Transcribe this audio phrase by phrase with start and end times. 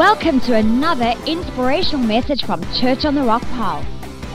[0.00, 3.84] Welcome to another inspirational message from Church on the Rock Paarl.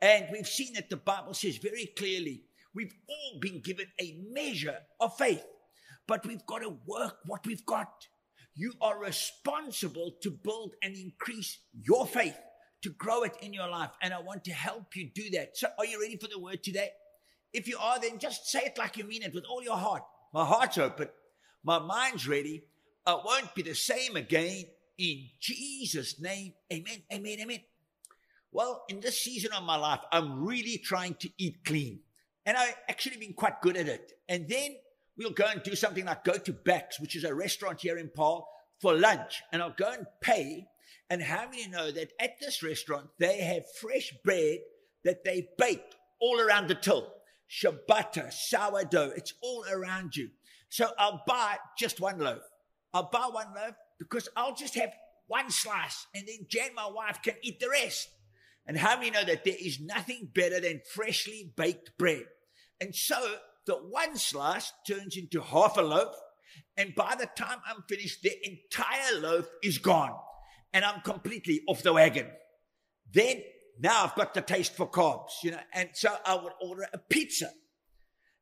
[0.00, 2.42] And we've seen that the Bible says very clearly
[2.74, 5.44] we've all been given a measure of faith,
[6.06, 8.06] but we've got to work what we've got.
[8.54, 12.36] You are responsible to build and increase your faith,
[12.82, 13.90] to grow it in your life.
[14.00, 15.56] And I want to help you do that.
[15.56, 16.90] So, are you ready for the word today?
[17.52, 20.02] If you are, then just say it like you mean it with all your heart.
[20.32, 21.08] My heart's open.
[21.62, 22.64] My mind's ready.
[23.06, 24.64] I won't be the same again.
[24.98, 27.60] In Jesus' name, amen, amen, amen.
[28.52, 32.00] Well, in this season of my life, I'm really trying to eat clean.
[32.46, 34.12] And I've actually been quite good at it.
[34.28, 34.76] And then
[35.16, 38.10] we'll go and do something like go to Beck's, which is a restaurant here in
[38.14, 38.46] Paarl,
[38.80, 39.42] for lunch.
[39.52, 40.66] And I'll go and pay.
[41.10, 44.58] And how many know that at this restaurant, they have fresh bread
[45.04, 45.84] that they bake
[46.20, 47.12] all around the till?
[47.50, 50.30] Ciabatta, sourdough, it's all around you.
[50.68, 52.42] So I'll buy just one loaf.
[52.92, 54.92] I'll buy one loaf because I'll just have
[55.26, 58.08] one slice and then Jan, my wife, can eat the rest.
[58.66, 62.24] And how many know that there is nothing better than freshly baked bread?
[62.80, 66.14] And so the one slice turns into half a loaf.
[66.76, 70.14] And by the time I'm finished, the entire loaf is gone.
[70.72, 72.26] And I'm completely off the wagon.
[73.12, 73.42] Then
[73.78, 76.98] now I've got the taste for carbs, you know, and so I would order a
[76.98, 77.48] pizza.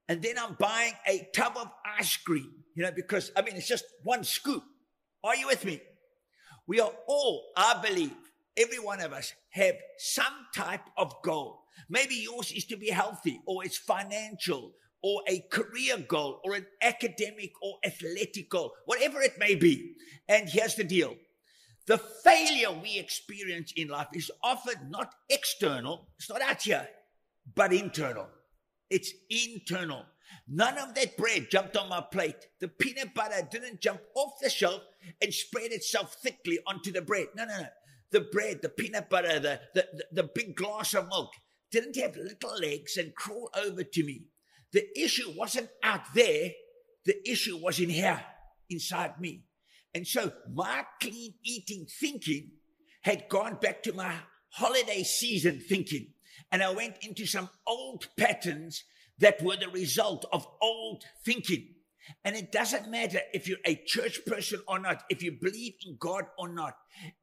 [0.09, 3.69] And then I'm buying a tub of ice cream, you know, because I mean, it's
[3.69, 4.63] just one scoop.
[5.25, 5.81] Are you with me?
[6.67, 8.15] We are all, I believe,
[8.57, 11.65] every one of us have some type of goal.
[11.89, 14.73] Maybe yours is to be healthy or it's financial
[15.03, 19.97] or a career goal or an academic or athletic goal, whatever it may be.
[20.29, 21.17] And here's the deal.
[21.87, 26.09] The failure we experience in life is often not external.
[26.19, 26.89] It's not out here,
[27.55, 28.29] but internal.
[28.89, 30.05] It's internal.
[30.49, 32.47] None of that bread jumped on my plate.
[32.61, 34.83] The peanut butter didn't jump off the shelf
[35.21, 37.27] and spread itself thickly onto the bread.
[37.37, 37.67] No, no, no.
[38.13, 41.31] The bread, the peanut butter, the, the, the, the big glass of milk
[41.71, 44.27] didn't have little legs and crawl over to me.
[44.73, 46.51] The issue wasn't out there.
[47.05, 48.23] The issue was in here,
[48.71, 49.45] inside me.
[49.95, 52.53] And so my clean eating thinking
[53.03, 54.15] had gone back to my
[54.51, 56.09] holiday season thinking.
[56.51, 58.85] And I went into some old patterns
[59.19, 61.75] that were the result of old thinking.
[62.25, 65.97] And it doesn't matter if you're a church person or not, if you believe in
[65.99, 66.75] God or not.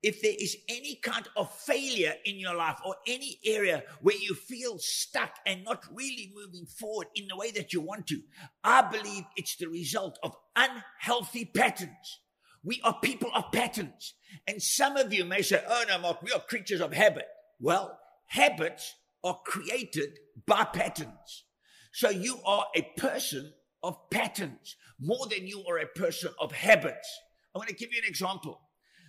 [0.02, 4.34] If there is any kind of failure in your life or any area where you
[4.36, 8.22] feel stuck and not really moving forward in the way that you want to,
[8.64, 12.20] I believe it's the result of unhealthy patterns.
[12.64, 14.16] We are people of patterns.
[14.48, 17.26] And some of you may say, oh no, Mark, we are creatures of habit.
[17.60, 17.98] Well,
[18.28, 21.46] habits are created by patterns.
[21.92, 23.54] So you are a person
[23.84, 27.08] of patterns more than you are a person of habits.
[27.54, 28.62] I'm going to give you an example.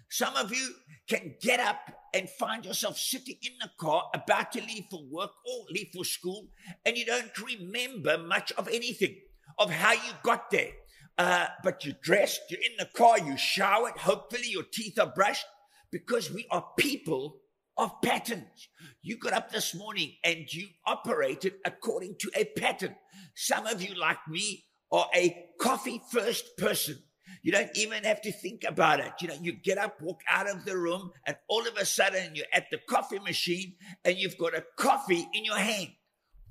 [0.08, 0.74] Some of you
[1.08, 5.30] can get up and find yourself sitting in the car about to leave for work
[5.46, 6.48] or leave for school,
[6.84, 9.16] and you don't remember much of anything
[9.58, 10.72] of how you got there.
[11.18, 15.46] Uh, but you're dressed, you're in the car, you showered, hopefully your teeth are brushed,
[15.92, 17.36] because we are people
[17.80, 18.68] of patterns.
[19.02, 22.94] You got up this morning and you operated according to a pattern.
[23.34, 26.98] Some of you, like me, are a coffee first person.
[27.42, 29.12] You don't even have to think about it.
[29.20, 32.34] You know, you get up, walk out of the room, and all of a sudden
[32.34, 35.88] you're at the coffee machine and you've got a coffee in your hand.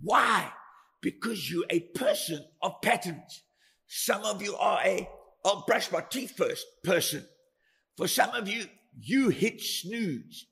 [0.02, 0.52] Why?
[1.02, 3.44] Because you're a person of patterns.
[3.88, 5.08] Some of you are a,
[5.46, 7.26] I'll brush my teeth first person.
[7.98, 8.66] For some of you,
[9.00, 10.48] you hit snooze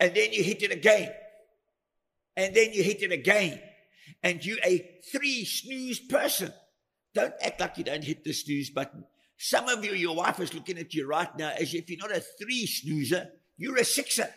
[0.00, 1.10] and then you hit it again.
[2.36, 3.60] And then you hit it again.
[4.22, 6.52] And you a three snooze person.
[7.14, 9.04] Don't act like you don't hit the snooze button.
[9.38, 12.16] Some of you, your wife is looking at you right now as if you're not
[12.16, 14.28] a three snoozer, you're a sixer.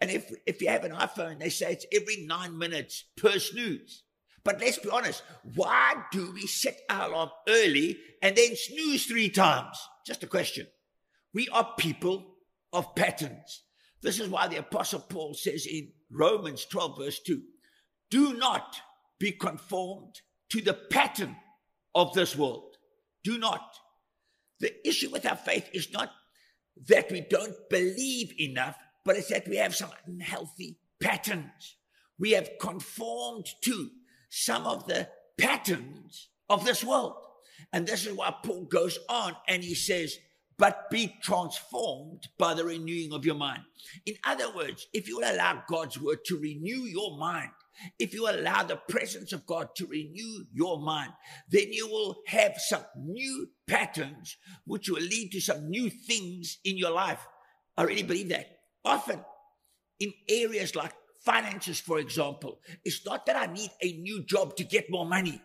[0.00, 4.02] And if, if you have an iPhone, they say it's every nine minutes per snooze.
[4.44, 5.22] But let's be honest,
[5.54, 9.76] why do we set our alarm early and then snooze three times?
[10.06, 10.66] Just a question.
[11.32, 12.36] We are people
[12.72, 13.63] of patterns.
[14.04, 17.40] This is why the Apostle Paul says in Romans 12, verse 2
[18.10, 18.76] do not
[19.18, 20.20] be conformed
[20.50, 21.34] to the pattern
[21.94, 22.76] of this world.
[23.24, 23.76] Do not.
[24.60, 26.10] The issue with our faith is not
[26.86, 31.76] that we don't believe enough, but it's that we have some unhealthy patterns.
[32.18, 33.90] We have conformed to
[34.28, 35.08] some of the
[35.38, 37.16] patterns of this world.
[37.72, 40.18] And this is why Paul goes on and he says,
[40.58, 43.62] but be transformed by the renewing of your mind.
[44.06, 47.50] In other words, if you allow God's word to renew your mind,
[47.98, 51.12] if you allow the presence of God to renew your mind,
[51.50, 56.76] then you will have some new patterns which will lead to some new things in
[56.76, 57.26] your life.
[57.76, 58.46] I really believe that.
[58.84, 59.24] Often
[59.98, 60.92] in areas like
[61.24, 65.40] finances, for example, it's not that I need a new job to get more money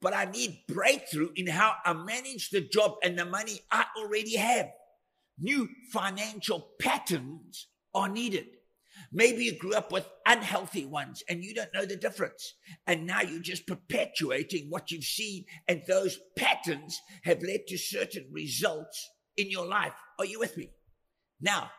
[0.00, 4.36] but I need breakthrough in how I manage the job and the money I already
[4.36, 4.70] have.
[5.38, 8.46] New financial patterns are needed.
[9.12, 12.54] Maybe you grew up with unhealthy ones and you don't know the difference.
[12.86, 15.44] And now you're just perpetuating what you've seen.
[15.68, 19.92] And those patterns have led to certain results in your life.
[20.18, 20.70] Are you with me?
[21.40, 21.70] Now,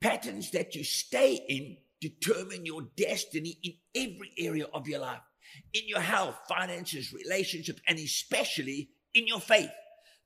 [0.00, 5.22] patterns that you stay in determine your destiny in every area of your life
[5.72, 9.70] in your health, finances, relationship, and especially in your faith.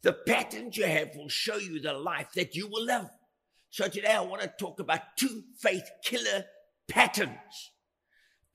[0.02, 3.08] The patterns you have will show you the life that you will live.
[3.70, 6.44] So today I want to talk about two faith killer
[6.88, 7.72] patterns.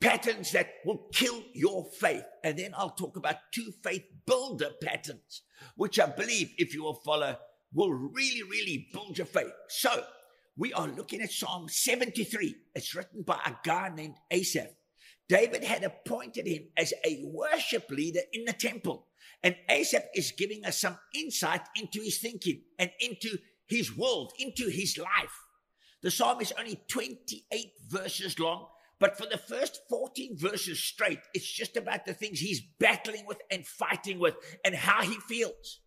[0.00, 2.24] Patterns that will kill your faith.
[2.42, 5.42] And then I'll talk about two faith builder patterns,
[5.76, 7.36] which I believe if you will follow
[7.72, 9.52] will really, really build your faith.
[9.68, 10.04] So
[10.56, 12.54] we are looking at Psalm 73.
[12.74, 14.68] It's written by a guy named Asaph.
[15.28, 19.06] David had appointed him as a worship leader in the temple.
[19.42, 24.68] And Asaph is giving us some insight into his thinking and into his world, into
[24.68, 25.40] his life.
[26.02, 28.68] The psalm is only 28 verses long,
[28.98, 33.38] but for the first 14 verses straight, it's just about the things he's battling with
[33.50, 35.80] and fighting with and how he feels.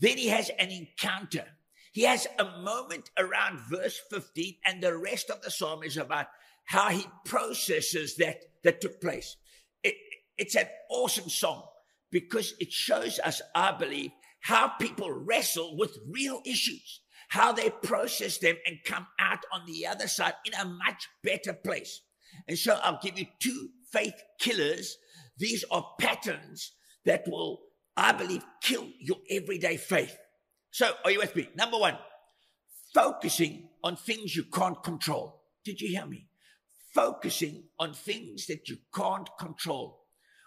[0.00, 1.44] Then he has an encounter.
[1.92, 6.26] He has a moment around verse 15, and the rest of the psalm is about
[6.68, 9.36] how he processes that that took place.
[9.82, 9.94] It,
[10.36, 11.64] it's an awesome song
[12.12, 14.10] because it shows us, I believe,
[14.40, 17.00] how people wrestle with real issues,
[17.30, 21.54] how they process them and come out on the other side in a much better
[21.54, 22.02] place.
[22.46, 24.96] And so I'll give you two faith killers.
[25.38, 26.72] These are patterns
[27.06, 27.60] that will,
[27.96, 30.16] I believe, kill your everyday faith.
[30.70, 31.48] So are you with me?
[31.56, 31.96] Number one,
[32.94, 35.44] focusing on things you can't control.
[35.64, 36.27] Did you hear me?
[36.98, 40.00] Focusing on things that you can't control.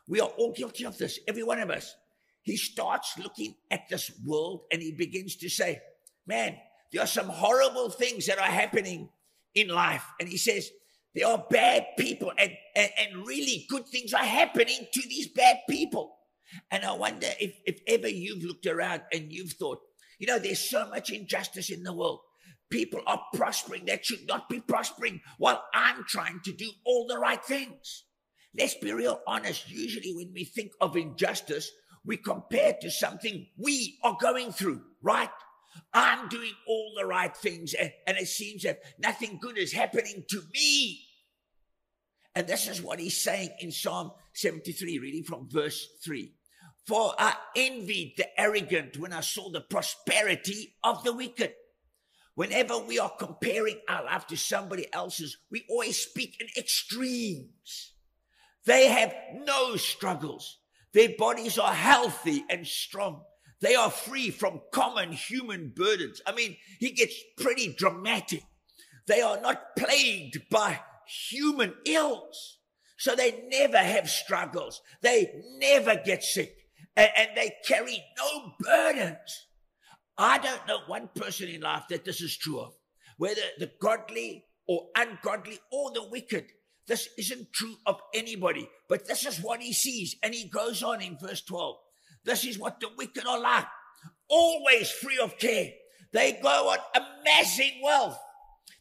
[0.09, 1.95] We are all guilty of this, every one of us.
[2.41, 5.81] He starts looking at this world and he begins to say,
[6.27, 6.57] Man,
[6.91, 9.07] there are some horrible things that are happening
[9.55, 10.03] in life.
[10.19, 10.69] And he says,
[11.15, 15.59] There are bad people and, and, and really good things are happening to these bad
[15.69, 16.17] people.
[16.69, 19.79] And I wonder if, if ever you've looked around and you've thought,
[20.19, 22.19] you know, there's so much injustice in the world
[22.71, 27.19] people are prospering that should not be prospering while I'm trying to do all the
[27.19, 28.05] right things.
[28.57, 29.69] Let's be real honest.
[29.69, 31.71] Usually when we think of injustice,
[32.03, 35.29] we compare to something we are going through, right?
[35.93, 40.25] I'm doing all the right things and, and it seems that nothing good is happening
[40.29, 41.01] to me.
[42.33, 46.33] And this is what he's saying in Psalm 73, reading from verse 3.
[46.87, 51.53] For I envied the arrogant when I saw the prosperity of the wicked.
[52.35, 57.93] Whenever we are comparing our life to somebody else's, we always speak in extremes.
[58.65, 60.59] They have no struggles.
[60.93, 63.23] Their bodies are healthy and strong.
[63.59, 66.21] They are free from common human burdens.
[66.25, 68.43] I mean, he gets pretty dramatic.
[69.07, 72.57] They are not plagued by human ills.
[72.97, 74.81] So they never have struggles.
[75.01, 76.55] They never get sick
[76.95, 79.47] and, and they carry no burdens.
[80.17, 82.73] I don't know one person in life that this is true of,
[83.17, 86.45] whether the godly or ungodly or the wicked.
[86.87, 90.15] This isn't true of anybody, but this is what he sees.
[90.23, 91.75] And he goes on in verse 12.
[92.25, 93.65] This is what the wicked are like,
[94.29, 95.71] always free of care.
[96.11, 98.17] They go on amassing wealth.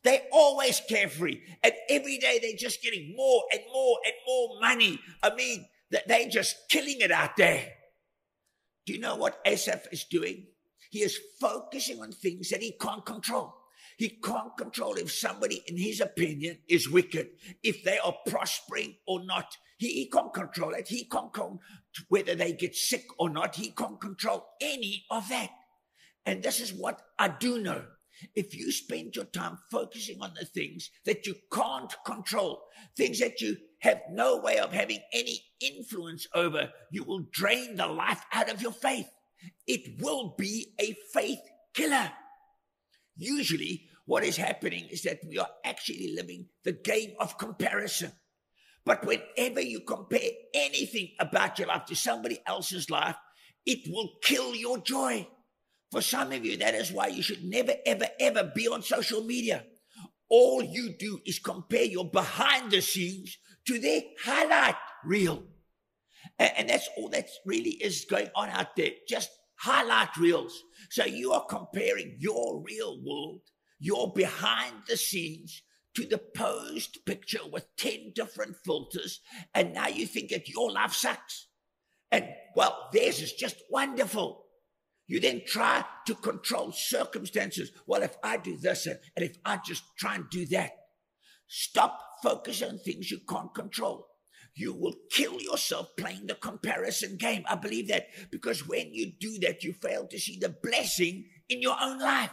[0.02, 1.40] They always carefree.
[1.62, 4.98] And every day they're just getting more and more and more money.
[5.22, 7.64] I mean, they're just killing it out there.
[8.86, 10.46] Do you know what Asaph is doing?
[10.90, 13.56] He is focusing on things that he can't control.
[13.96, 17.28] He can't control if somebody, in his opinion, is wicked,
[17.62, 19.56] if they are prospering or not.
[19.78, 20.88] He, he can't control it.
[20.88, 21.60] He can't control
[22.08, 23.56] whether they get sick or not.
[23.56, 25.50] He can't control any of that.
[26.26, 27.84] And this is what I do know.
[28.34, 32.62] if you spend your time focusing on the things that you can't control,
[32.96, 37.86] things that you have no way of having any influence over, you will drain the
[37.86, 39.08] life out of your faith.
[39.66, 41.40] It will be a faith
[41.74, 42.10] killer.
[43.16, 48.12] Usually, what is happening is that we are actually living the game of comparison.
[48.84, 53.16] But whenever you compare anything about your life to somebody else's life,
[53.66, 55.28] it will kill your joy.
[55.90, 59.22] For some of you, that is why you should never, ever, ever be on social
[59.22, 59.64] media.
[60.28, 65.44] All you do is compare your behind the scenes to their highlight reel.
[66.40, 68.90] And, and that's all that really is going on out there.
[69.06, 69.30] Just
[69.60, 70.64] highlight reels.
[70.90, 73.42] So you are comparing your real world,
[73.78, 75.62] your behind the scenes
[75.94, 79.20] to the posed picture with 10 different filters.
[79.54, 81.48] And now you think that your life sucks.
[82.10, 84.46] And well, theirs is just wonderful.
[85.06, 87.70] You then try to control circumstances.
[87.86, 90.70] Well, if I do this and, and if I just try and do that,
[91.48, 94.09] stop focusing on things you can't control.
[94.60, 97.44] You will kill yourself playing the comparison game.
[97.48, 101.62] I believe that because when you do that, you fail to see the blessing in
[101.62, 102.30] your own life.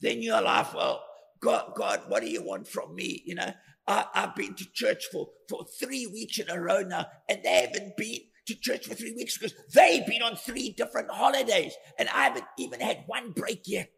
[0.00, 1.04] Then you're like, well,
[1.40, 3.22] God, God, what do you want from me?
[3.24, 3.52] You know,
[3.86, 7.68] I, I've been to church for, for three weeks in a row now, and they
[7.70, 12.08] haven't been to church for three weeks because they've been on three different holidays and
[12.08, 13.90] I haven't even had one break yet.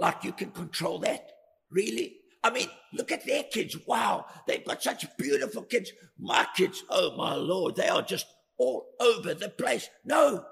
[0.00, 1.30] Like you can control that?
[1.70, 2.16] Really?
[2.46, 3.76] I mean, look at their kids.
[3.88, 5.90] Wow, they've got such beautiful kids.
[6.16, 8.26] My kids, oh my Lord, they are just
[8.56, 9.90] all over the place.
[10.04, 10.44] No,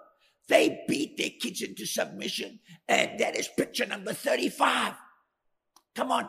[0.48, 2.58] they beat their kids into submission,
[2.88, 4.94] and that is picture number 35.
[5.94, 6.28] Come on,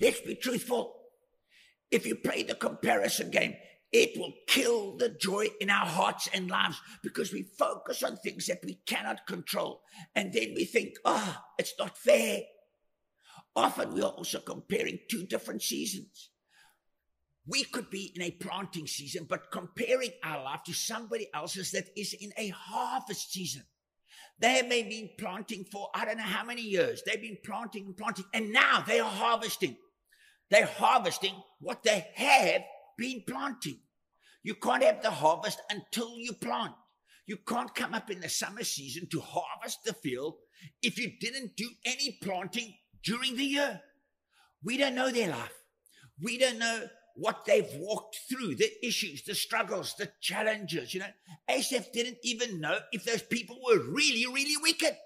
[0.00, 0.96] let's be truthful.
[1.92, 3.54] If you play the comparison game,
[3.92, 8.48] it will kill the joy in our hearts and lives because we focus on things
[8.48, 9.82] that we cannot control.
[10.16, 12.40] And then we think, oh, it's not fair.
[13.56, 16.30] Often we are also comparing two different seasons.
[17.46, 21.88] We could be in a planting season, but comparing our life to somebody else's that
[21.96, 23.62] is in a harvest season.
[24.38, 27.02] They may have been planting for I don't know how many years.
[27.04, 29.76] They've been planting and planting, and now they are harvesting.
[30.50, 32.62] They're harvesting what they have
[32.98, 33.78] been planting.
[34.42, 36.74] You can't have the harvest until you plant.
[37.26, 40.34] You can't come up in the summer season to harvest the field
[40.82, 43.80] if you didn't do any planting during the year.
[44.62, 45.52] We don't know their life.
[46.20, 50.94] We don't know what they've walked through, the issues, the struggles, the challenges.
[50.94, 51.12] You know,
[51.48, 54.96] Asaph didn't even know if those people were really, really wicked.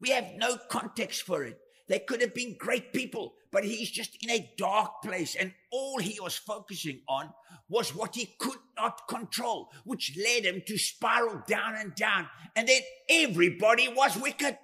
[0.00, 1.58] We have no context for it.
[1.88, 5.34] They could have been great people, but he's just in a dark place.
[5.34, 7.30] And all he was focusing on
[7.68, 12.28] was what he could not control, which led him to spiral down and down.
[12.56, 14.58] And then everybody was wicked.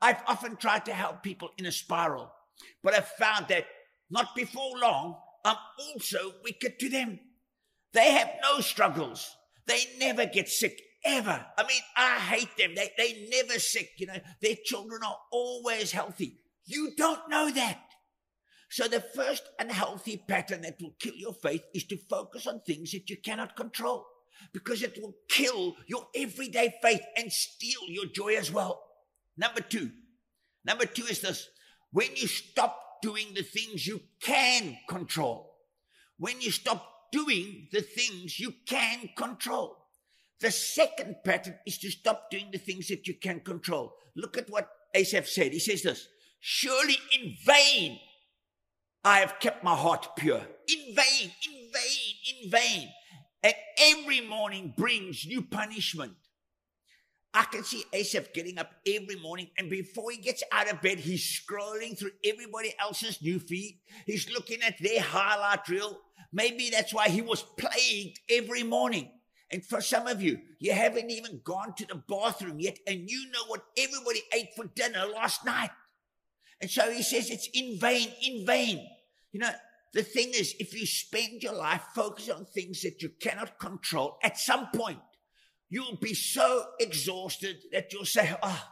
[0.00, 2.32] I've often tried to help people in a spiral,
[2.82, 3.66] but I've found that
[4.10, 7.18] not before long, I'm also wicked to them.
[7.92, 9.36] They have no struggles.
[9.66, 11.44] They never get sick ever.
[11.56, 12.74] I mean, I hate them.
[12.74, 14.18] They, they never sick, you know.
[14.40, 16.38] Their children are always healthy.
[16.64, 17.80] You don't know that.
[18.70, 22.90] So the first unhealthy pattern that will kill your faith is to focus on things
[22.92, 24.06] that you cannot control
[24.52, 28.82] because it will kill your everyday faith and steal your joy as well.
[29.36, 29.90] Number two,
[30.64, 31.48] number two is this.
[31.92, 35.54] When you stop doing the things you can control,
[36.18, 39.76] when you stop doing the things you can control,
[40.40, 43.94] the second pattern is to stop doing the things that you can control.
[44.16, 45.52] Look at what Asaph said.
[45.52, 46.08] He says this
[46.40, 47.98] Surely in vain
[49.04, 50.40] I have kept my heart pure.
[50.68, 52.88] In vain, in vain, in vain.
[53.42, 56.14] And every morning brings new punishment.
[57.36, 61.00] I can see Asaph getting up every morning, and before he gets out of bed,
[61.00, 63.80] he's scrolling through everybody else's new feed.
[64.06, 65.98] He's looking at their highlight reel.
[66.32, 69.10] Maybe that's why he was plagued every morning.
[69.50, 73.28] And for some of you, you haven't even gone to the bathroom yet, and you
[73.32, 75.70] know what everybody ate for dinner last night.
[76.60, 78.86] And so he says it's in vain, in vain.
[79.32, 79.50] You know,
[79.92, 84.18] the thing is, if you spend your life focused on things that you cannot control,
[84.22, 85.00] at some point,
[85.74, 88.64] you'll be so exhausted that you'll say, oh,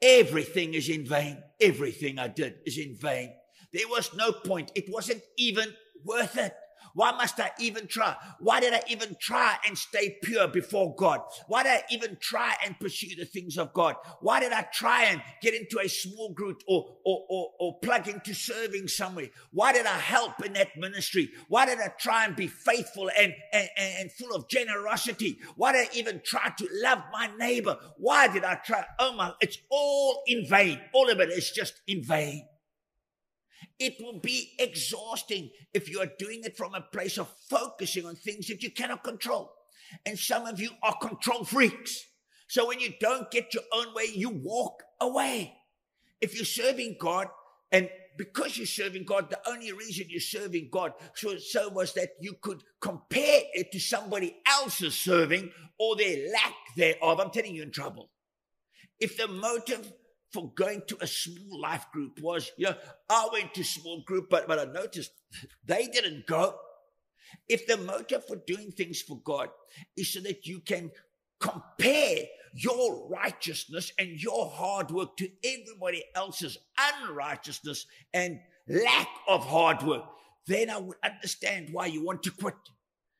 [0.00, 1.36] everything is in vain.
[1.60, 3.34] Everything I did is in vain.
[3.74, 4.72] There was no point.
[4.74, 6.54] It wasn't even worth it.
[6.98, 8.16] Why must I even try?
[8.40, 11.20] Why did I even try and stay pure before God?
[11.46, 13.94] Why did I even try and pursue the things of God?
[14.20, 18.08] Why did I try and get into a small group or, or, or, or plug
[18.08, 19.28] into serving somewhere?
[19.52, 21.30] Why did I help in that ministry?
[21.46, 25.38] Why did I try and be faithful and, and, and full of generosity?
[25.54, 27.78] Why did I even try to love my neighbor?
[27.98, 28.84] Why did I try?
[28.98, 30.80] Oh my, it's all in vain.
[30.92, 32.44] All of it is just in vain.
[33.78, 38.16] It will be exhausting if you are doing it from a place of focusing on
[38.16, 39.52] things that you cannot control.
[40.04, 42.04] And some of you are control freaks.
[42.48, 45.54] So when you don't get your own way, you walk away.
[46.20, 47.28] If you're serving God,
[47.70, 52.10] and because you're serving God, the only reason you're serving God so, so was that
[52.20, 57.20] you could compare it to somebody else's serving or their lack thereof.
[57.20, 58.10] I'm telling you, in trouble.
[58.98, 59.92] If the motive
[60.32, 62.76] for going to a small life group was, you know,
[63.08, 65.12] I went to small group, but, but I noticed
[65.64, 66.54] they didn't go.
[67.48, 69.48] If the motive for doing things for God
[69.96, 70.90] is so that you can
[71.40, 76.58] compare your righteousness and your hard work to everybody else's
[77.02, 80.04] unrighteousness and lack of hard work,
[80.46, 82.54] then I would understand why you want to quit.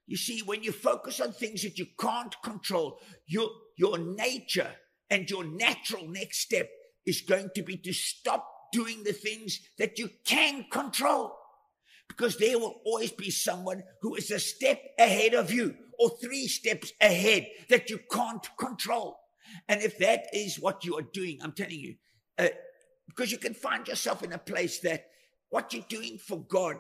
[0.07, 4.71] You see, when you focus on things that you can't control, your, your nature
[5.11, 6.69] and your natural next step
[7.09, 11.35] is going to be to stop doing the things that you can control.
[12.09, 16.47] Because there will always be someone who is a step ahead of you or three
[16.47, 19.19] steps ahead that you can't control.
[19.69, 21.97] And if that is what you are doing, I'm telling you,
[22.38, 22.49] uh,
[23.07, 25.07] because you can find yourself in a place that
[25.50, 26.77] what you're doing for God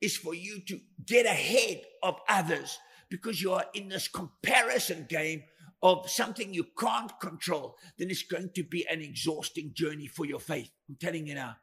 [0.00, 2.78] is for you to get ahead of others
[3.10, 5.42] because you are in this comparison game
[5.82, 10.40] of something you can't control, then it's going to be an exhausting journey for your
[10.40, 10.70] faith.
[10.88, 11.56] I'm telling you now.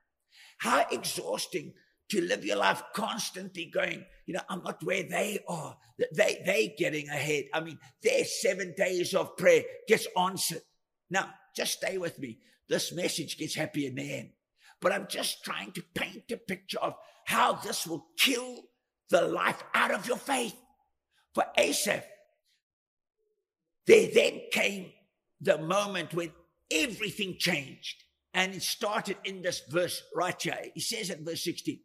[0.59, 1.73] How exhausting
[2.09, 5.75] to live your life constantly going, you know, I'm not where they are.
[6.13, 7.45] They they getting ahead.
[7.53, 10.61] I mean, their seven days of prayer gets answered.
[11.09, 12.39] Now, just stay with me.
[12.69, 14.29] This message gets happy end.
[14.81, 16.95] But I'm just trying to paint a picture of
[17.25, 18.63] how this will kill
[19.09, 20.55] the life out of your faith.
[21.33, 22.05] For Asaph,
[23.87, 24.91] there then came
[25.41, 26.31] the moment when
[26.71, 28.03] everything changed.
[28.33, 30.57] And it started in this verse right here.
[30.73, 31.79] He says in verse 16,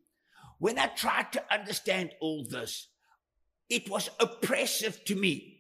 [0.59, 2.89] when I tried to understand all this,
[3.69, 5.59] it was oppressive to me.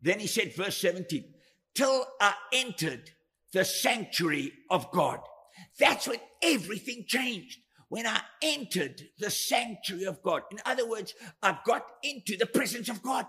[0.00, 1.24] Then he said, verse 17,
[1.74, 3.10] till I entered
[3.52, 5.20] the sanctuary of God.
[5.78, 7.58] That's when everything changed.
[7.88, 10.42] When I entered the sanctuary of God.
[10.52, 13.26] In other words, I got into the presence of God.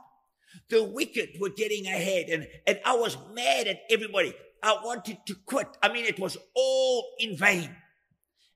[0.70, 4.34] The wicked were getting ahead and, and I was mad at everybody.
[4.62, 5.68] I wanted to quit.
[5.82, 7.76] I mean, it was all in vain.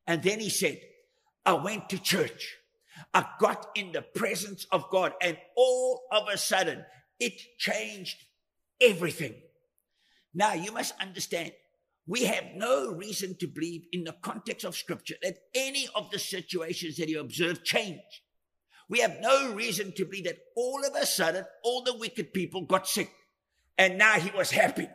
[0.05, 0.79] And then he said,
[1.45, 2.57] I went to church.
[3.13, 6.83] I got in the presence of God and all of a sudden
[7.19, 8.17] it changed
[8.81, 9.35] everything.
[10.33, 11.51] Now you must understand,
[12.07, 16.19] we have no reason to believe in the context of scripture that any of the
[16.19, 18.01] situations that you observe change.
[18.93, 22.61] We have no reason to believe that all of a sudden all the wicked people
[22.61, 23.09] got sick
[23.75, 24.87] and now he was happy.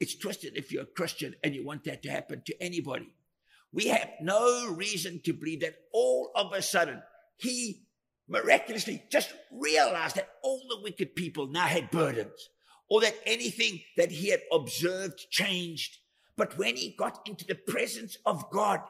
[0.00, 3.12] It's twisted if you're a Christian and you want that to happen to anybody.
[3.70, 7.02] We have no reason to believe that all of a sudden
[7.36, 7.86] he
[8.28, 12.48] miraculously just realized that all the wicked people now had burdens
[12.88, 15.98] or that anything that he had observed changed.
[16.34, 18.80] But when he got into the presence of God,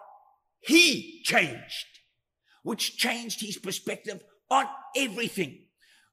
[0.61, 2.02] he changed
[2.63, 5.59] which changed his perspective on everything.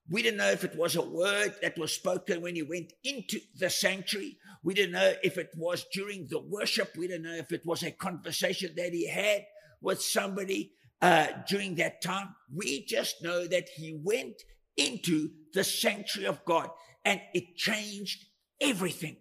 [0.09, 3.39] We didn't know if it was a word that was spoken when he went into
[3.57, 4.37] the sanctuary.
[4.63, 6.95] We didn't know if it was during the worship.
[6.97, 9.45] We didn't know if it was a conversation that he had
[9.81, 12.35] with somebody uh, during that time.
[12.53, 14.41] We just know that he went
[14.75, 16.69] into the sanctuary of God
[17.05, 18.25] and it changed
[18.59, 19.17] everything.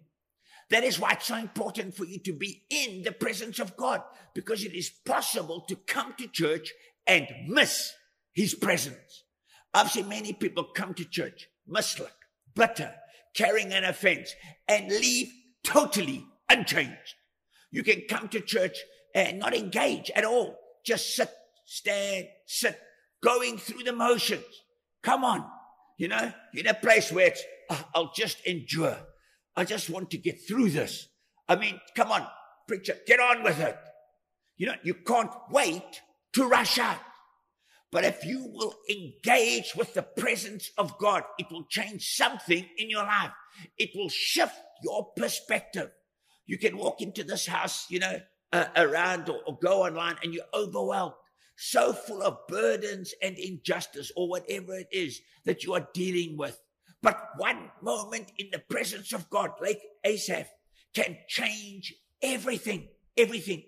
[0.69, 4.03] That is why it's so important for you to be in the presence of God
[4.35, 6.71] because it is possible to come to church
[7.09, 7.91] and miss
[8.33, 9.23] his presence.
[9.73, 12.09] I've seen many people come to church, muslim,
[12.55, 12.93] bitter,
[13.35, 14.33] carrying an offense,
[14.67, 15.27] and leave
[15.63, 17.15] totally unchanged.
[17.71, 18.77] You can come to church
[19.13, 20.55] and not engage at all.
[20.85, 21.29] Just sit,
[21.65, 22.79] stand, sit,
[23.23, 24.45] going through the motions.
[25.03, 25.45] Come on.
[25.97, 28.97] You know, in a place where it's, oh, I'll just endure.
[29.55, 31.07] I just want to get through this.
[31.47, 32.25] I mean, come on,
[32.67, 33.77] preacher, get on with it.
[34.57, 36.01] You know, you can't wait
[36.33, 36.99] to Russia.
[37.91, 42.89] But if you will engage with the presence of God, it will change something in
[42.89, 43.31] your life.
[43.77, 45.89] It will shift your perspective.
[46.45, 48.19] You can walk into this house, you know,
[48.53, 51.13] uh, around or, or, go online and you're overwhelmed.
[51.55, 56.59] so full of burdens and injustice or whatever it is that you are dealing with.
[57.01, 60.47] But one moment in the presence of God, like Asaph,
[60.93, 62.87] can change everything,
[63.17, 63.63] everything.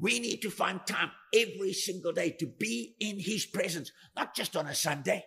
[0.00, 4.56] We need to find time every single day to be in his presence, not just
[4.56, 5.24] on a Sunday.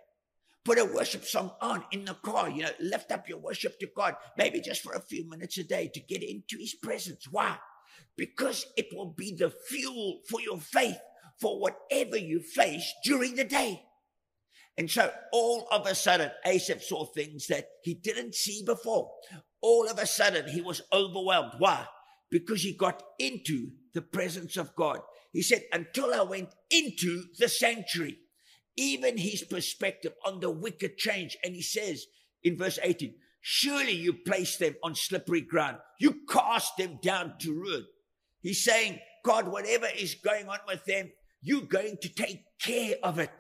[0.64, 3.88] Put a worship song on in the car, you know, lift up your worship to
[3.96, 7.28] God, maybe just for a few minutes a day to get into his presence.
[7.30, 7.58] Why?
[8.16, 11.00] Because it will be the fuel for your faith
[11.40, 13.84] for whatever you face during the day.
[14.78, 19.12] And so all of a sudden, Asaph saw things that he didn't see before.
[19.62, 21.54] All of a sudden, he was overwhelmed.
[21.58, 21.86] Why?
[22.30, 25.00] Because he got into the presence of God.
[25.32, 28.18] He said, until I went into the sanctuary,
[28.78, 31.38] even his perspective on the wicked changed.
[31.44, 32.06] And he says
[32.44, 35.78] in verse 18, surely you place them on slippery ground.
[36.00, 37.86] You cast them down to ruin.
[38.42, 43.20] He's saying, God, whatever is going on with them, you're going to take care of
[43.20, 43.32] it.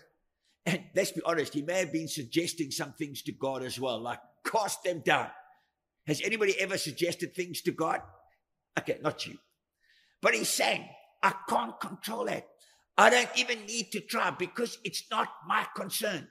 [0.65, 3.99] And let's be honest, he may have been suggesting some things to God as well,
[3.99, 5.27] like cast them down.
[6.07, 8.01] Has anybody ever suggested things to God?
[8.77, 9.37] Okay, not you.
[10.21, 10.87] But he's saying,
[11.23, 12.47] I can't control it.
[12.97, 16.27] I don't even need to try because it's not my concern.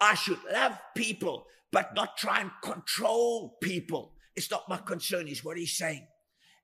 [0.00, 4.14] I should love people, but not try and control people.
[4.36, 6.06] It's not my concern, is what he's saying.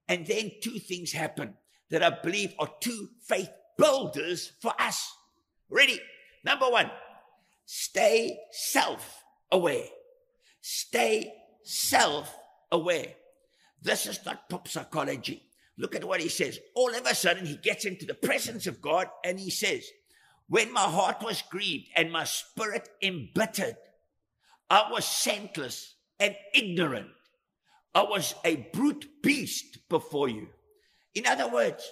[0.09, 1.55] And then two things happen
[1.90, 5.12] that I believe are two faith builders for us.
[5.69, 6.01] Ready?
[6.45, 6.90] Number one,
[7.64, 9.87] stay self aware.
[10.61, 12.35] Stay self
[12.73, 13.14] aware.
[13.83, 15.50] This is not pop psychology.
[15.81, 16.59] Look at what he says.
[16.75, 19.88] All of a sudden, he gets into the presence of God and he says,
[20.47, 23.77] When my heart was grieved and my spirit embittered,
[24.69, 27.09] I was senseless and ignorant.
[27.95, 30.49] I was a brute beast before you.
[31.14, 31.90] In other words,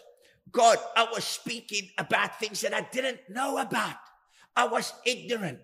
[0.52, 3.96] God, I was speaking about things that I didn't know about.
[4.54, 5.60] I was ignorant.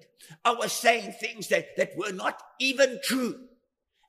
[0.46, 3.48] I was saying things that, that were not even true.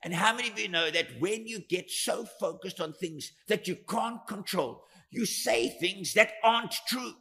[0.06, 3.66] And how many of you know that when you get so focused on things that
[3.66, 7.14] you can't control, you say things that aren't true?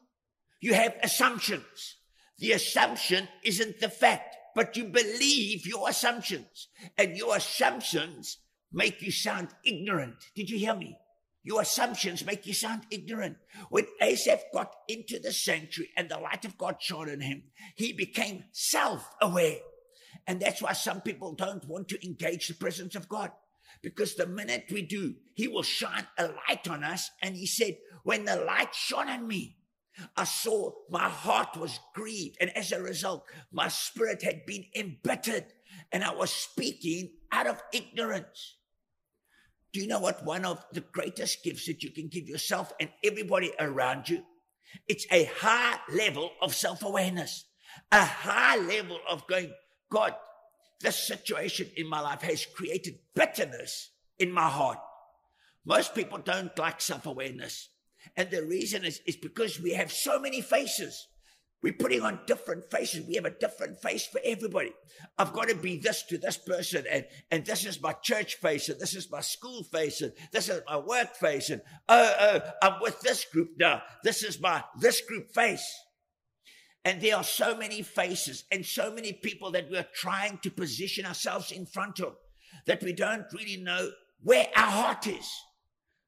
[0.62, 1.96] You have assumptions.
[2.38, 6.68] The assumption isn't the fact, but you believe your assumptions.
[6.96, 8.38] And your assumptions
[8.72, 10.18] make you sound ignorant.
[10.36, 10.96] Did you hear me?
[11.44, 13.38] Your assumptions make you sound ignorant.
[13.70, 17.94] When Asaph got into the sanctuary and the light of God shone on him, he
[17.94, 19.58] became self aware.
[20.28, 23.32] And that's why some people don't want to engage the presence of God.
[23.82, 27.12] Because the minute we do, he will shine a light on us.
[27.22, 29.58] And he said, when the light shone on me,
[30.16, 32.38] I saw my heart was grieved.
[32.42, 35.46] And as a result, my spirit had been embittered
[35.92, 38.58] and I was speaking out of ignorance.
[39.72, 40.26] Do you know what?
[40.26, 44.24] One of the greatest gifts that you can give yourself and everybody around you,
[44.88, 47.46] it's a high level of self-awareness,
[47.92, 49.52] a high level of going,
[49.96, 50.14] God,
[50.82, 54.78] this situation in my life has created bitterness in my heart.
[55.64, 57.70] Most people don't like self-awareness.
[58.18, 61.08] And the reason is, is because we have so many faces.
[61.64, 63.08] We're putting on different faces.
[63.08, 64.74] We have a different face for everybody.
[65.18, 68.68] I've got to be this to this person, and, and this is my church face,
[68.68, 72.40] and this is my school face, and this is my work face, and oh, oh,
[72.62, 73.82] I'm with this group now.
[74.04, 75.66] This is my this group face.
[76.86, 81.06] And there are so many faces and so many people that we're trying to position
[81.06, 82.16] ourselves in front of
[82.68, 83.90] that we don't really know
[84.22, 85.28] where our heart is.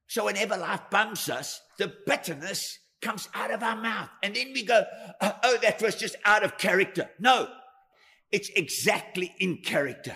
[0.06, 4.08] So whenever life bumps us, the bitterness comes out of our mouth.
[4.22, 4.84] And then we go,
[5.20, 7.10] oh, oh, that was just out of character.
[7.18, 7.48] No,
[8.30, 10.14] it's exactly in character.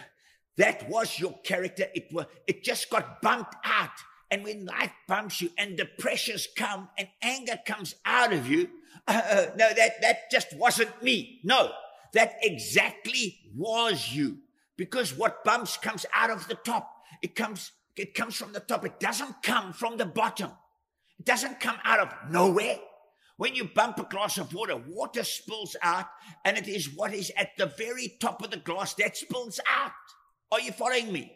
[0.59, 1.87] That was your character.
[1.93, 3.91] It was, it just got bumped out.
[4.31, 8.69] And when life bumps you and the pressures come and anger comes out of you,
[9.09, 11.41] uh, uh, no, that, that just wasn't me.
[11.45, 11.71] No,
[12.13, 14.39] that exactly was you.
[14.77, 16.91] Because what bumps comes out of the top.
[17.23, 18.85] It comes, it comes from the top.
[18.85, 20.51] It doesn't come from the bottom.
[21.19, 22.79] It doesn't come out of nowhere.
[23.37, 26.07] When you bump a glass of water, water spills out,
[26.45, 29.93] and it is what is at the very top of the glass that spills out.
[30.53, 31.33] Are you following me?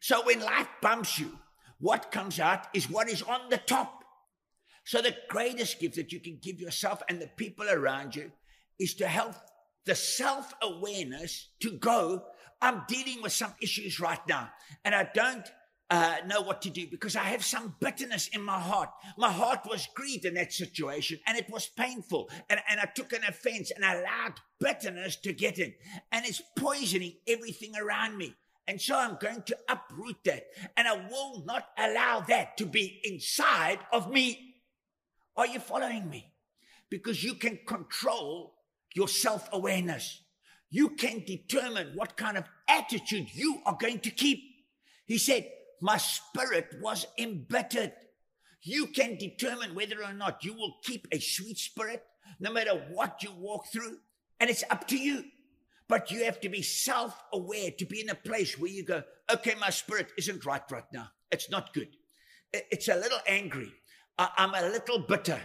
[0.00, 1.38] So when life bumps you,
[1.78, 3.95] what comes out is what is on the top.
[4.86, 8.30] So the greatest gift that you can give yourself and the people around you
[8.78, 9.34] is to help
[9.84, 12.22] the self awareness to go.
[12.62, 14.48] I'm dealing with some issues right now,
[14.84, 15.44] and I don't
[15.90, 18.90] uh, know what to do because I have some bitterness in my heart.
[19.18, 22.28] My heart was grieved in that situation and it was painful.
[22.50, 25.74] And, and I took an offense and I allowed bitterness to get in
[26.10, 28.34] and it's poisoning everything around me.
[28.66, 30.46] And so I'm going to uproot that
[30.76, 34.45] and I will not allow that to be inside of me.
[35.36, 36.32] Are you following me?
[36.90, 38.54] because you can control
[38.94, 40.22] your self awareness.
[40.70, 44.42] You can determine what kind of attitude you are going to keep.
[45.06, 45.48] He said,
[45.80, 47.92] My spirit was embittered.
[48.62, 52.02] You can determine whether or not you will keep a sweet spirit,
[52.40, 53.98] no matter what you walk through.
[54.40, 55.24] And it's up to you.
[55.88, 59.04] But you have to be self aware to be in a place where you go,
[59.32, 61.10] okay, my spirit isn't right right now.
[61.30, 61.88] It's not good.
[62.52, 63.72] It's a little angry.
[64.18, 65.40] I'm a little bitter.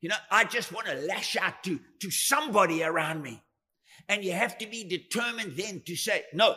[0.00, 3.42] You know, I just want to lash out to, to somebody around me.
[4.08, 6.56] And you have to be determined then to say, no,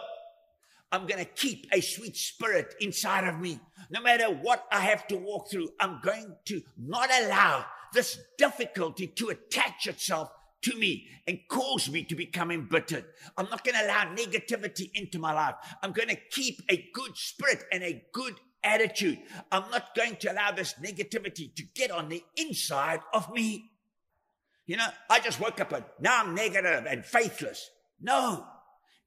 [0.92, 3.60] I'm going to keep a sweet spirit inside of me.
[3.90, 9.08] No matter what I have to walk through, I'm going to not allow this difficulty
[9.08, 10.30] to attach itself
[10.64, 13.06] to me and cause me to become embittered.
[13.38, 15.56] I'm not going to allow negativity into my life.
[15.84, 19.20] I'm going to keep a good spirit and a good attitude.
[19.52, 23.72] I'm not going to allow this negativity to get on the inside of me.
[24.66, 27.70] You know, I just woke up and now I'm negative and faithless.
[28.02, 28.46] No,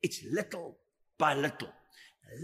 [0.03, 0.79] it's little
[1.18, 1.68] by little,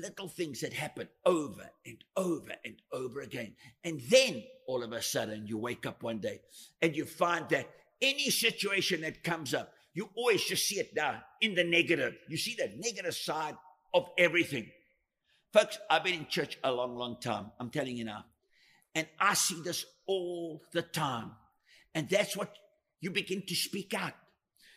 [0.02, 3.54] little things that happen over and over and over again.
[3.84, 6.40] And then all of a sudden you wake up one day
[6.82, 7.70] and you find that
[8.02, 12.14] any situation that comes up, you always just see it now in the negative.
[12.28, 13.54] You see the negative side
[13.94, 14.70] of everything.
[15.54, 17.52] Folks, I've been in church a long, long time.
[17.60, 18.24] I'm telling you now.
[18.92, 21.30] And I see this all the time.
[21.94, 22.52] And that's what
[23.00, 24.14] you begin to speak out.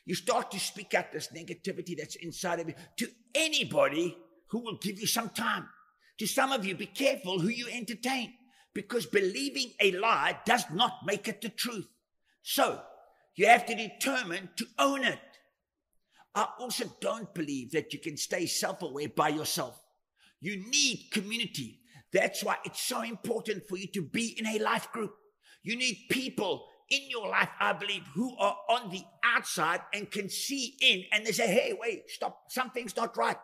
[0.06, 4.16] You start to speak out this negativity that's inside of you to anybody
[4.50, 5.68] who will give you some time.
[6.20, 8.36] To some of you, be careful who you entertain
[8.76, 11.88] because believing a lie does not make it the truth.
[12.44, 12.80] So
[13.36, 15.18] you have to determine to own it.
[16.36, 19.82] I also don't believe that you can stay self aware by yourself.
[20.40, 21.80] You need community.
[22.14, 25.14] That's why it's so important for you to be in a life group.
[25.64, 30.30] You need people in your life, I believe, who are on the outside and can
[30.30, 32.44] see in and they say, Hey, wait, stop.
[32.50, 33.38] Something's not right.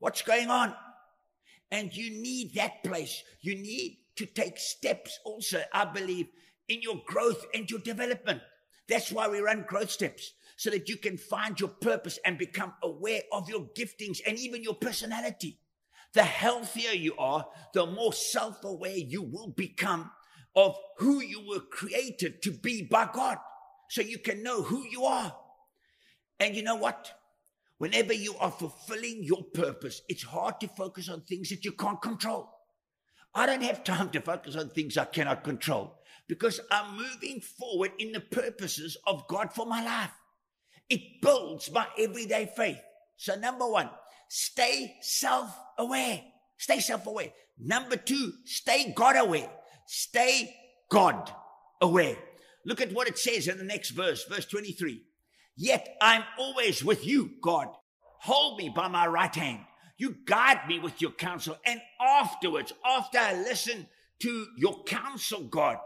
[0.00, 0.74] What's going on?
[1.70, 3.22] And you need that place.
[3.40, 6.26] You need to take steps also, I believe,
[6.68, 8.42] in your growth and your development.
[8.88, 12.74] That's why we run growth steps so that you can find your purpose and become
[12.82, 15.58] aware of your giftings and even your personality.
[16.14, 20.10] The healthier you are, the more self aware you will become
[20.54, 23.38] of who you were created to be by God.
[23.88, 25.34] So you can know who you are.
[26.38, 27.12] And you know what?
[27.78, 32.00] Whenever you are fulfilling your purpose, it's hard to focus on things that you can't
[32.00, 32.48] control.
[33.34, 35.94] I don't have time to focus on things I cannot control
[36.28, 40.12] because I'm moving forward in the purposes of God for my life.
[40.88, 42.80] It builds my everyday faith.
[43.16, 43.88] So, number one,
[44.32, 46.22] stay self aware.
[46.56, 47.32] Stay self aware.
[47.58, 49.50] Number two, stay God aware.
[49.86, 50.54] Stay
[50.90, 51.30] God
[51.82, 52.16] aware.
[52.64, 55.02] Look at what it says in the next verse, verse 23.
[55.56, 57.68] Yet I'm always with you, God.
[58.20, 59.60] Hold me by my right hand.
[59.98, 61.58] You guide me with your counsel.
[61.66, 63.86] And afterwards, after I listen
[64.20, 65.76] to your counsel, God,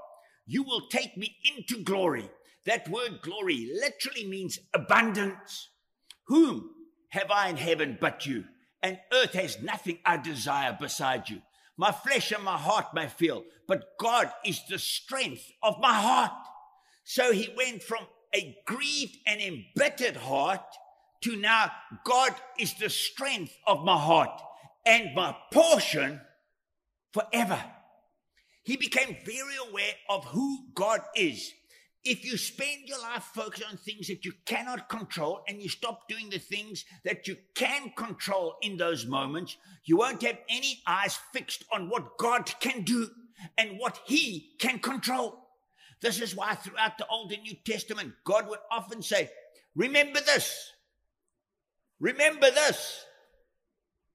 [0.46, 2.30] you will take me into glory.
[2.64, 5.70] That word glory literally means abundance.
[6.28, 6.70] Whom
[7.16, 8.44] have I in heaven but you?
[8.82, 11.42] And earth has nothing I desire beside you.
[11.76, 16.32] My flesh and my heart may fail, but God is the strength of my heart.
[17.04, 20.64] So he went from a grieved and embittered heart
[21.22, 21.72] to now
[22.04, 24.40] God is the strength of my heart
[24.84, 26.20] and my portion
[27.12, 27.62] forever.
[28.62, 31.52] He became very aware of who God is.
[32.08, 36.06] If you spend your life focused on things that you cannot control and you stop
[36.08, 41.18] doing the things that you can control in those moments, you won't have any eyes
[41.32, 43.08] fixed on what God can do
[43.58, 45.48] and what He can control.
[46.00, 49.28] This is why throughout the Old and New Testament, God would often say,
[49.74, 50.70] Remember this.
[51.98, 53.04] Remember this.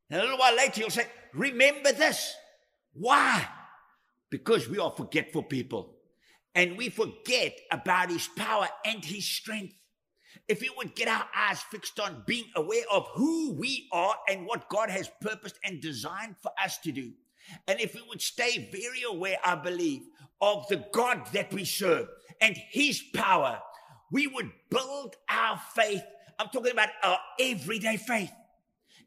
[0.09, 2.33] And a little while later, he'll say, Remember this.
[2.93, 3.45] Why?
[4.29, 5.90] Because we are forgetful people
[6.55, 9.75] and we forget about his power and his strength.
[10.47, 14.45] If we would get our eyes fixed on being aware of who we are and
[14.45, 17.11] what God has purposed and designed for us to do,
[17.67, 20.01] and if we would stay very aware, I believe,
[20.41, 22.07] of the God that we serve
[22.39, 23.59] and his power,
[24.11, 26.03] we would build our faith.
[26.39, 28.31] I'm talking about our everyday faith.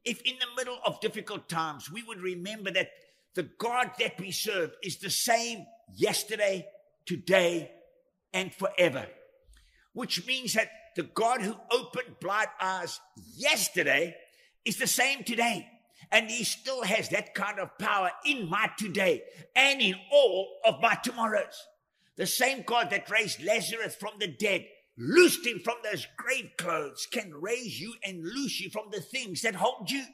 [0.04, 2.90] If in the middle of difficult times, we would remember that
[3.34, 6.66] the God that we serve is the same yesterday,
[7.06, 7.70] today,
[8.32, 9.06] and forever.
[9.92, 13.00] Which means that the God who opened blind eyes
[13.36, 14.16] yesterday
[14.64, 15.68] is the same today.
[16.10, 19.22] And he still has that kind of power in my today
[19.56, 21.66] and in all of my tomorrows.
[22.16, 27.08] The same God that raised Lazarus from the dead loosed him from those grave clothes,
[27.10, 30.04] can raise you and loose you from the things that hold you.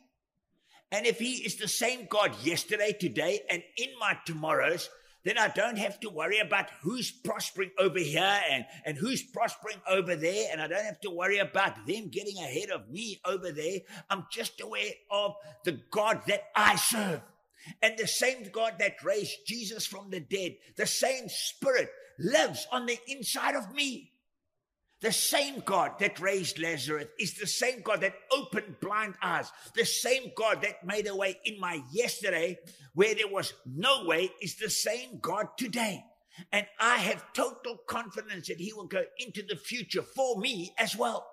[0.93, 4.89] And if he is the same God yesterday, today, and in my tomorrows,
[5.25, 9.77] then I don't have to worry about who's prospering over here and, and who's prospering
[9.89, 10.49] over there.
[10.51, 13.81] And I don't have to worry about them getting ahead of me over there.
[14.09, 17.21] I'm just aware of the God that I serve.
[17.83, 22.87] And the same God that raised Jesus from the dead, the same spirit lives on
[22.87, 24.13] the inside of me.
[25.01, 29.51] The same God that raised Lazarus is the same God that opened blind eyes.
[29.75, 32.59] The same God that made a way in my yesterday
[32.95, 36.05] where there was no way is the same God today.
[36.53, 40.95] And I have total confidence that He will go into the future for me as
[40.97, 41.27] well.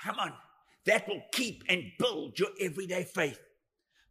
[0.00, 0.32] Come on.
[0.86, 3.40] That will keep and build your everyday faith.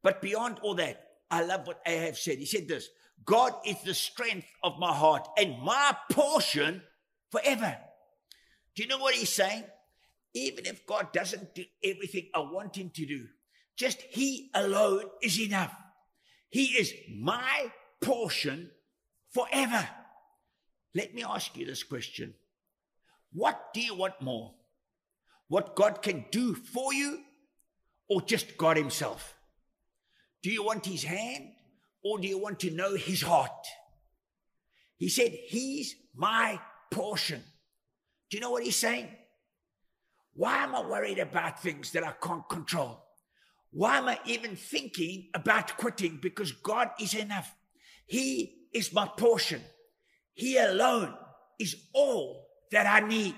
[0.03, 2.37] But beyond all that, I love what Asaph said.
[2.37, 2.89] He said this
[3.23, 6.81] God is the strength of my heart and my portion
[7.31, 7.77] forever.
[8.75, 9.63] Do you know what he's saying?
[10.34, 13.25] Even if God doesn't do everything I want him to do,
[13.77, 15.73] just he alone is enough.
[16.49, 18.71] He is my portion
[19.31, 19.88] forever.
[20.93, 22.34] Let me ask you this question.
[23.34, 24.53] What do you want more?
[25.47, 27.19] What God can do for you
[28.10, 29.36] or just God himself?
[30.43, 31.49] Do you want his hand
[32.03, 33.67] or do you want to know his heart?
[34.97, 36.60] He said, He's my
[36.91, 37.43] portion.
[38.32, 39.10] Do you know what he's saying?
[40.34, 43.04] Why am I worried about things that I can't control?
[43.72, 46.17] Why am I even thinking about quitting?
[46.22, 47.54] Because God is enough.
[48.08, 49.62] He is my portion.
[50.34, 51.13] He alone
[51.60, 53.36] is all that I need.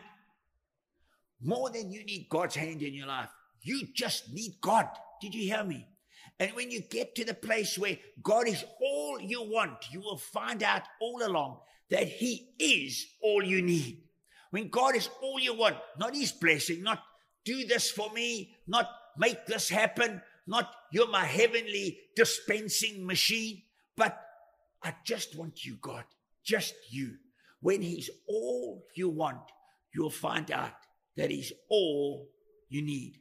[1.42, 3.30] More than you need God's hand in your life,
[3.62, 4.88] you just need God.
[5.22, 5.88] Did you hear me?
[6.40, 10.18] And when you get to the place where God is all you want, you will
[10.18, 14.03] find out all along that He is all you need.
[14.54, 17.02] When God is all you want, not His blessing, not
[17.44, 18.88] do this for me, not
[19.18, 23.64] make this happen, not you're my heavenly dispensing machine,
[23.98, 24.16] but
[24.84, 26.04] I just want you, God,
[26.44, 27.16] just you.
[27.62, 29.42] When He's all you want,
[29.92, 30.76] you'll find out
[31.18, 32.30] that He's all
[32.70, 33.18] you need.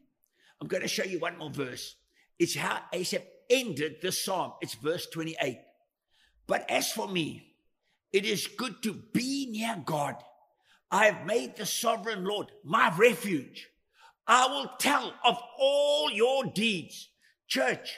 [0.60, 1.96] I'm going to show you one more verse.
[2.38, 4.52] It's how Asaph ended the psalm.
[4.60, 5.60] It's verse 28.
[6.46, 7.54] But as for me,
[8.12, 10.16] it is good to be near God.
[10.92, 13.66] I have made the sovereign Lord my refuge.
[14.26, 17.08] I will tell of all your deeds.
[17.48, 17.94] Church,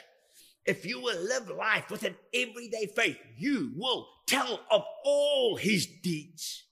[0.65, 5.85] if you will live life with an everyday faith, you will tell of all his
[5.85, 6.63] deeds.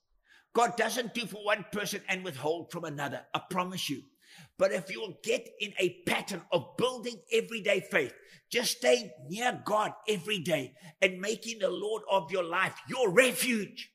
[0.54, 3.22] God doesn't do for one person and withhold from another.
[3.34, 4.02] I promise you.
[4.58, 8.14] But if you'll get in a pattern of building everyday faith,
[8.50, 13.92] just staying near God every day and making the Lord of your life your refuge,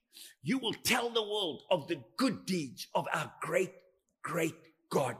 [0.48, 3.70] you will tell the world of the good deeds of our great,
[4.22, 4.54] great
[4.88, 5.14] God.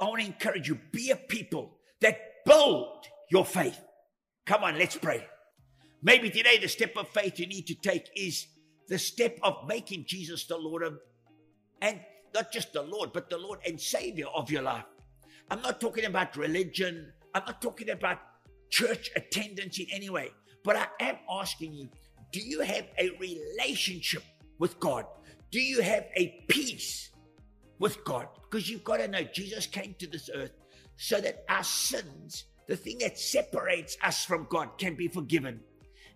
[0.00, 3.78] I want to encourage you, be a people that build your faith.
[4.44, 5.24] Come on, let's pray.
[6.02, 8.48] Maybe today the step of faith you need to take is
[8.88, 10.98] the step of making Jesus the Lord of,
[11.80, 12.00] and
[12.34, 14.84] not just the Lord, but the Lord and Savior of your life.
[15.48, 17.12] I'm not talking about religion.
[17.36, 18.18] I'm not talking about
[18.68, 20.32] church attendance in any way.
[20.64, 21.88] But I am asking you,
[22.32, 24.24] do you have a relationship
[24.58, 25.06] with God?
[25.50, 27.10] Do you have a peace
[27.78, 28.28] with God?
[28.42, 30.52] Because you've got to know Jesus came to this earth
[30.96, 35.60] so that our sins, the thing that separates us from God, can be forgiven.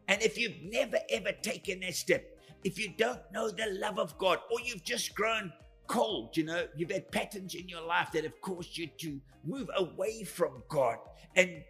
[0.09, 2.25] And if you've never ever taken that step,
[2.65, 5.53] if you don't know the love of God, or you've just grown
[5.91, 6.37] cold.
[6.37, 10.23] You know, you've had patterns in your life that have caused you to move away
[10.23, 10.99] from God.
[11.35, 11.65] And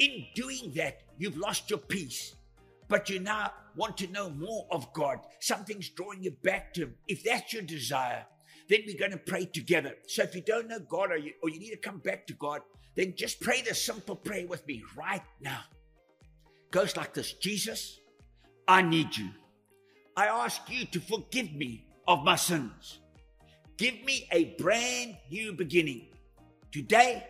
[0.00, 2.34] in doing that, you've lost your peace.
[2.90, 5.20] But you now want to know more of God.
[5.38, 6.94] Something's drawing you back to Him.
[7.06, 8.26] If that's your desire,
[8.68, 9.94] then we're going to pray together.
[10.08, 12.34] So if you don't know God or you, or you need to come back to
[12.34, 12.62] God,
[12.96, 15.60] then just pray this simple prayer with me right now.
[16.46, 18.00] It goes like this Jesus,
[18.66, 19.30] I need you.
[20.16, 22.98] I ask you to forgive me of my sins.
[23.76, 26.08] Give me a brand new beginning.
[26.72, 27.24] Today,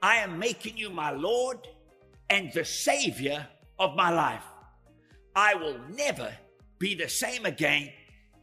[0.00, 1.66] I am making you my Lord
[2.30, 3.46] and the Savior
[3.78, 4.44] of my life.
[5.36, 6.32] I will never
[6.78, 7.90] be the same again.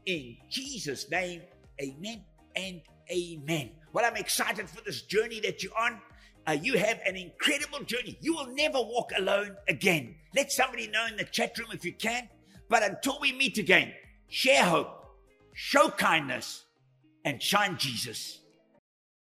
[0.06, 1.42] In Jesus' name,
[1.82, 2.24] amen
[2.56, 3.72] and amen.
[3.94, 6.00] Well, I'm excited for this journey that you're on.
[6.48, 8.18] Uh, you have an incredible journey.
[8.20, 10.16] You will never walk alone again.
[10.36, 12.28] Let somebody know in the chat room if you can.
[12.68, 13.94] But until we meet again,
[14.28, 15.06] share hope,
[15.54, 16.66] show kindness,
[17.26, 18.41] and shine Jesus.